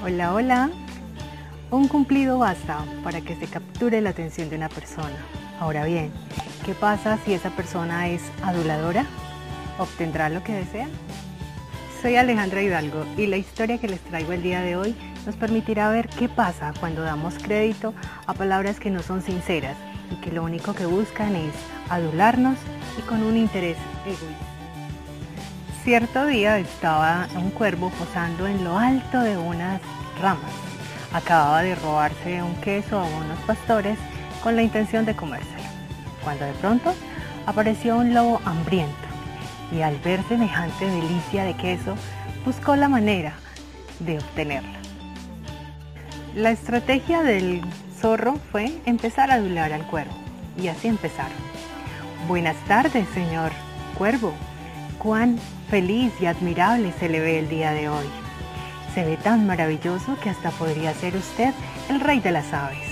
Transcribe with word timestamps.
Hola, 0.00 0.32
hola. 0.32 0.70
Un 1.72 1.88
cumplido 1.88 2.38
basta 2.38 2.84
para 3.02 3.20
que 3.20 3.34
se 3.34 3.48
capture 3.48 4.00
la 4.00 4.10
atención 4.10 4.48
de 4.48 4.54
una 4.54 4.68
persona. 4.68 5.16
Ahora 5.58 5.86
bien, 5.86 6.12
¿qué 6.64 6.72
pasa 6.72 7.18
si 7.24 7.34
esa 7.34 7.50
persona 7.50 8.06
es 8.06 8.22
aduladora? 8.44 9.06
¿Obtendrá 9.76 10.28
lo 10.28 10.44
que 10.44 10.52
desea? 10.52 10.86
Soy 12.00 12.14
Alejandra 12.14 12.62
Hidalgo 12.62 13.04
y 13.16 13.26
la 13.26 13.38
historia 13.38 13.78
que 13.78 13.88
les 13.88 13.98
traigo 13.98 14.32
el 14.32 14.42
día 14.44 14.60
de 14.60 14.76
hoy 14.76 14.94
nos 15.26 15.34
permitirá 15.34 15.90
ver 15.90 16.08
qué 16.08 16.28
pasa 16.28 16.72
cuando 16.78 17.02
damos 17.02 17.34
crédito 17.34 17.92
a 18.28 18.34
palabras 18.34 18.78
que 18.78 18.90
no 18.90 19.02
son 19.02 19.20
sinceras 19.20 19.76
y 20.12 20.20
que 20.20 20.30
lo 20.30 20.44
único 20.44 20.74
que 20.74 20.86
buscan 20.86 21.34
es 21.34 21.54
adularnos 21.90 22.56
y 22.96 23.02
con 23.02 23.24
un 23.24 23.36
interés 23.36 23.76
egoísta. 24.06 24.57
Cierto 25.84 26.26
día 26.26 26.58
estaba 26.58 27.28
un 27.36 27.50
cuervo 27.50 27.90
posando 27.90 28.46
en 28.46 28.64
lo 28.64 28.78
alto 28.78 29.20
de 29.20 29.38
unas 29.38 29.80
ramas. 30.20 30.50
Acababa 31.12 31.62
de 31.62 31.74
robarse 31.76 32.42
un 32.42 32.54
queso 32.56 32.98
a 32.98 33.04
unos 33.04 33.38
pastores 33.46 33.98
con 34.42 34.56
la 34.56 34.62
intención 34.62 35.06
de 35.06 35.16
comérselo, 35.16 35.62
cuando 36.22 36.44
de 36.44 36.52
pronto 36.54 36.94
apareció 37.46 37.96
un 37.96 38.12
lobo 38.12 38.40
hambriento 38.44 38.92
y 39.72 39.80
al 39.80 39.96
ver 39.98 40.22
semejante 40.28 40.84
delicia 40.84 41.44
de 41.44 41.54
queso 41.54 41.94
buscó 42.44 42.76
la 42.76 42.88
manera 42.88 43.32
de 44.00 44.18
obtenerla. 44.18 44.78
La 46.34 46.50
estrategia 46.50 47.22
del 47.22 47.62
zorro 47.98 48.36
fue 48.52 48.72
empezar 48.84 49.30
a 49.30 49.34
adular 49.34 49.72
al 49.72 49.86
cuervo 49.86 50.12
y 50.60 50.68
así 50.68 50.88
empezaron. 50.88 51.38
Buenas 52.26 52.56
tardes, 52.66 53.08
señor 53.14 53.52
cuervo. 53.96 54.34
Cuán 54.98 55.38
feliz 55.70 56.12
y 56.20 56.26
admirable 56.26 56.92
se 56.98 57.08
le 57.08 57.20
ve 57.20 57.38
el 57.38 57.48
día 57.48 57.70
de 57.70 57.88
hoy. 57.88 58.06
Se 58.94 59.04
ve 59.04 59.16
tan 59.16 59.46
maravilloso 59.46 60.18
que 60.20 60.28
hasta 60.28 60.50
podría 60.50 60.92
ser 60.92 61.14
usted 61.14 61.54
el 61.88 62.00
rey 62.00 62.18
de 62.18 62.32
las 62.32 62.52
aves. 62.52 62.88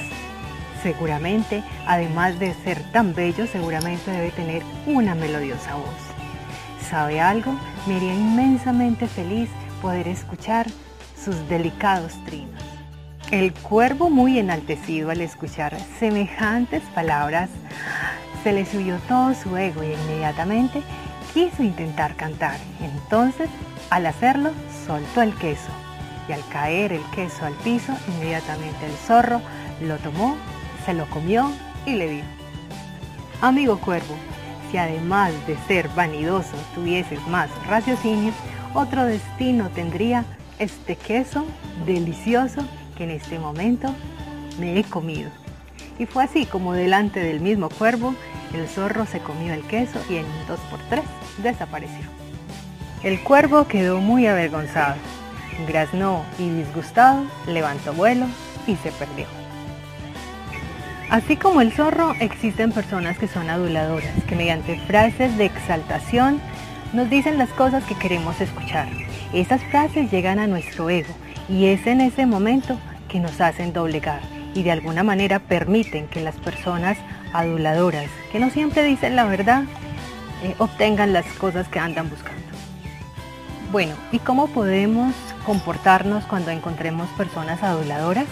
Seguramente, 0.84 1.64
además 1.84 2.38
de 2.38 2.54
ser 2.54 2.80
tan 2.92 3.12
bello, 3.12 3.48
seguramente 3.48 4.12
debe 4.12 4.30
tener 4.30 4.62
una 4.86 5.16
melodiosa 5.16 5.74
voz. 5.74 6.88
¿Sabe 6.88 7.20
algo? 7.20 7.52
Me 7.88 7.96
haría 7.96 8.14
inmensamente 8.14 9.08
feliz 9.08 9.48
poder 9.82 10.06
escuchar 10.06 10.66
sus 11.20 11.48
delicados 11.48 12.12
trinos. 12.24 12.62
El 13.32 13.52
cuervo 13.52 14.10
muy 14.10 14.38
enaltecido 14.38 15.10
al 15.10 15.20
escuchar 15.22 15.76
semejantes 15.98 16.82
palabras, 16.94 17.50
se 18.44 18.52
le 18.52 18.64
subió 18.64 18.98
todo 19.08 19.34
su 19.34 19.56
ego 19.56 19.82
y 19.82 19.92
inmediatamente 19.92 20.82
quiso 21.36 21.62
intentar 21.62 22.16
cantar. 22.16 22.56
Entonces, 22.80 23.50
al 23.90 24.06
hacerlo, 24.06 24.52
soltó 24.86 25.20
el 25.20 25.34
queso. 25.34 25.68
Y 26.30 26.32
al 26.32 26.40
caer 26.48 26.94
el 26.94 27.02
queso 27.14 27.44
al 27.44 27.52
piso, 27.52 27.92
inmediatamente 28.08 28.86
el 28.86 28.96
zorro 29.06 29.42
lo 29.82 29.98
tomó, 29.98 30.34
se 30.86 30.94
lo 30.94 31.04
comió 31.10 31.52
y 31.84 31.92
le 31.92 32.08
dijo, 32.08 32.26
Amigo 33.42 33.78
cuervo, 33.78 34.16
si 34.70 34.78
además 34.78 35.34
de 35.46 35.58
ser 35.68 35.90
vanidoso 35.90 36.56
tuvieses 36.74 37.20
más 37.28 37.50
raciocinio, 37.66 38.32
otro 38.72 39.04
destino 39.04 39.68
tendría 39.68 40.24
este 40.58 40.96
queso 40.96 41.44
delicioso 41.84 42.62
que 42.96 43.04
en 43.04 43.10
este 43.10 43.38
momento 43.38 43.94
me 44.58 44.78
he 44.78 44.84
comido. 44.84 45.30
Y 45.98 46.06
fue 46.06 46.24
así 46.24 46.46
como 46.46 46.72
delante 46.72 47.20
del 47.20 47.40
mismo 47.40 47.68
cuervo, 47.68 48.14
el 48.54 48.68
zorro 48.68 49.06
se 49.06 49.20
comió 49.20 49.52
el 49.52 49.62
queso 49.62 50.00
y 50.08 50.16
en 50.16 50.26
dos 50.46 50.60
por 50.70 50.78
tres 50.88 51.04
desapareció. 51.38 52.04
El 53.02 53.20
cuervo 53.20 53.68
quedó 53.68 54.00
muy 54.00 54.26
avergonzado, 54.26 54.96
graznó 55.66 56.24
y 56.38 56.48
disgustado, 56.48 57.24
levantó 57.46 57.92
vuelo 57.92 58.26
y 58.66 58.76
se 58.76 58.90
perdió. 58.92 59.26
Así 61.08 61.36
como 61.36 61.60
el 61.60 61.72
zorro, 61.72 62.14
existen 62.20 62.72
personas 62.72 63.16
que 63.16 63.28
son 63.28 63.48
aduladoras, 63.48 64.10
que 64.26 64.34
mediante 64.34 64.76
frases 64.80 65.36
de 65.38 65.44
exaltación 65.44 66.40
nos 66.92 67.08
dicen 67.08 67.38
las 67.38 67.50
cosas 67.50 67.84
que 67.84 67.94
queremos 67.94 68.40
escuchar. 68.40 68.88
Esas 69.32 69.62
frases 69.64 70.10
llegan 70.10 70.40
a 70.40 70.48
nuestro 70.48 70.90
ego 70.90 71.14
y 71.48 71.66
es 71.66 71.86
en 71.86 72.00
ese 72.00 72.26
momento 72.26 72.78
que 73.08 73.20
nos 73.20 73.40
hacen 73.40 73.72
doblegar 73.72 74.20
y 74.54 74.62
de 74.62 74.72
alguna 74.72 75.02
manera 75.02 75.38
permiten 75.38 76.08
que 76.08 76.20
las 76.20 76.36
personas 76.36 76.98
aduladoras, 77.32 78.10
que 78.32 78.40
no 78.40 78.50
siempre 78.50 78.84
dicen 78.84 79.16
la 79.16 79.24
verdad, 79.24 79.64
eh, 80.42 80.54
obtengan 80.58 81.12
las 81.12 81.26
cosas 81.34 81.68
que 81.68 81.78
andan 81.78 82.10
buscando. 82.10 82.42
Bueno, 83.72 83.94
¿y 84.12 84.18
cómo 84.18 84.46
podemos 84.48 85.14
comportarnos 85.44 86.24
cuando 86.24 86.50
encontremos 86.50 87.08
personas 87.10 87.62
aduladoras? 87.62 88.26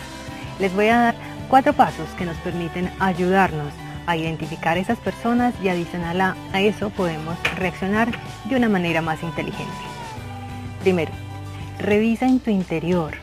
Les 0.58 0.74
voy 0.74 0.88
a 0.88 0.98
dar 0.98 1.14
cuatro 1.48 1.72
pasos 1.72 2.08
que 2.16 2.24
nos 2.24 2.36
permiten 2.38 2.90
ayudarnos 3.00 3.72
a 4.06 4.16
identificar 4.16 4.78
esas 4.78 4.98
personas 4.98 5.54
y 5.62 5.68
adicional 5.68 6.20
a, 6.20 6.36
a 6.52 6.60
eso 6.60 6.90
podemos 6.90 7.36
reaccionar 7.56 8.08
de 8.44 8.56
una 8.56 8.68
manera 8.68 9.02
más 9.02 9.22
inteligente. 9.22 9.72
Primero, 10.82 11.12
revisa 11.78 12.26
en 12.26 12.38
tu 12.38 12.50
interior 12.50 13.14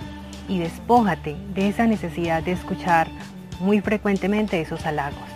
y 0.50 0.60
despójate 0.60 1.36
de 1.54 1.70
esa 1.70 1.86
necesidad 1.86 2.44
de 2.44 2.54
escuchar 2.54 3.08
muy 3.60 3.80
frecuentemente 3.80 4.60
esos 4.60 4.86
halagos. 4.86 5.31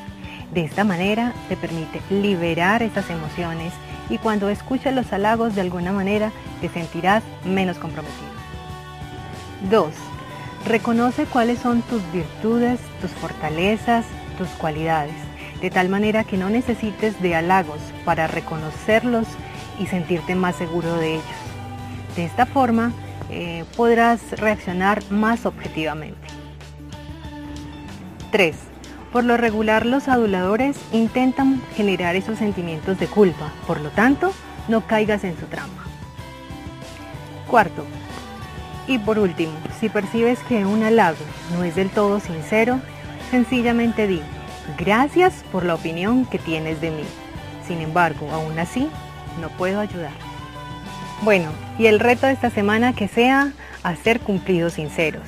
De 0.55 0.63
esta 0.63 0.85
manera 0.85 1.33
te 1.49 1.57
permite 1.57 1.99
liberar 2.09 2.81
esas 2.81 3.09
emociones 3.09 3.73
y 4.09 4.17
cuando 4.19 4.47
escuches 4.47 4.95
los 4.95 5.11
halagos 5.11 5.53
de 5.53 5.59
alguna 5.59 5.91
manera 5.91 6.31
te 6.61 6.69
sentirás 6.69 7.23
menos 7.43 7.77
comprometido. 7.77 8.29
2. 9.69 9.89
Reconoce 10.65 11.25
cuáles 11.25 11.59
son 11.59 11.81
tus 11.81 12.01
virtudes, 12.13 12.79
tus 13.01 13.11
fortalezas, 13.11 14.05
tus 14.37 14.47
cualidades, 14.51 15.15
de 15.59 15.69
tal 15.71 15.89
manera 15.89 16.23
que 16.23 16.37
no 16.37 16.49
necesites 16.49 17.21
de 17.21 17.35
halagos 17.35 17.81
para 18.05 18.25
reconocerlos 18.25 19.27
y 19.77 19.87
sentirte 19.87 20.35
más 20.35 20.55
seguro 20.55 20.95
de 20.95 21.15
ellos. 21.15 21.25
De 22.15 22.23
esta 22.23 22.45
forma 22.45 22.93
eh, 23.29 23.65
podrás 23.75 24.21
reaccionar 24.39 25.03
más 25.11 25.45
objetivamente. 25.45 26.29
3. 28.31 28.55
Por 29.15 29.23
lo 29.23 29.37
regular 29.37 29.85
los 29.85 30.09
aduladores 30.09 30.75
intentan 30.91 31.61
generar 31.73 32.17
esos 32.17 32.37
sentimientos 32.37 32.99
de 32.99 33.07
culpa, 33.07 33.53
por 33.65 33.79
lo 33.79 33.89
tanto, 33.91 34.33
no 34.67 34.85
caigas 34.85 35.23
en 35.23 35.39
su 35.39 35.45
trampa. 35.45 35.83
Cuarto, 37.49 37.85
y 38.87 38.97
por 38.99 39.17
último, 39.17 39.53
si 39.79 39.87
percibes 39.87 40.39
que 40.49 40.65
un 40.65 40.83
halago 40.83 41.23
no 41.53 41.63
es 41.63 41.75
del 41.75 41.89
todo 41.91 42.19
sincero, 42.19 42.81
sencillamente 43.31 44.05
di, 44.05 44.19
gracias 44.77 45.45
por 45.49 45.63
la 45.63 45.75
opinión 45.75 46.25
que 46.25 46.37
tienes 46.37 46.81
de 46.81 46.91
mí. 46.91 47.05
Sin 47.65 47.79
embargo, 47.79 48.29
aún 48.33 48.59
así, 48.59 48.89
no 49.39 49.47
puedo 49.47 49.79
ayudar. 49.79 50.11
Bueno, 51.21 51.51
y 51.79 51.85
el 51.85 52.01
reto 52.01 52.27
de 52.27 52.33
esta 52.33 52.49
semana 52.49 52.91
que 52.91 53.07
sea 53.07 53.53
hacer 53.81 54.19
cumplidos 54.19 54.73
sinceros 54.73 55.23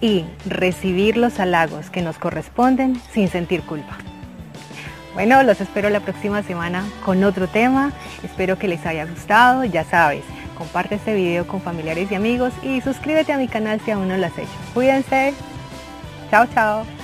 y 0.00 0.24
recibir 0.46 1.16
los 1.16 1.40
halagos 1.40 1.90
que 1.90 2.02
nos 2.02 2.18
corresponden 2.18 3.00
sin 3.12 3.28
sentir 3.28 3.62
culpa. 3.62 3.96
Bueno, 5.14 5.42
los 5.42 5.60
espero 5.62 5.88
la 5.88 6.00
próxima 6.00 6.42
semana 6.42 6.84
con 7.04 7.24
otro 7.24 7.48
tema. 7.48 7.92
Espero 8.22 8.58
que 8.58 8.68
les 8.68 8.84
haya 8.84 9.06
gustado. 9.06 9.64
Ya 9.64 9.82
sabes, 9.84 10.24
comparte 10.58 10.96
este 10.96 11.14
video 11.14 11.46
con 11.46 11.62
familiares 11.62 12.12
y 12.12 12.14
amigos 12.14 12.52
y 12.62 12.82
suscríbete 12.82 13.32
a 13.32 13.38
mi 13.38 13.48
canal 13.48 13.80
si 13.80 13.92
aún 13.92 14.08
no 14.08 14.16
lo 14.18 14.26
has 14.26 14.36
hecho. 14.36 14.50
Cuídense. 14.74 15.32
Chao, 16.30 16.46
chao. 16.52 16.95